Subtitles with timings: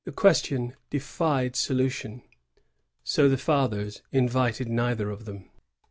[0.05, 0.09] 167
[0.71, 2.23] qnestion defied solution;
[3.03, 5.47] so the fiktheis inyited neither of them.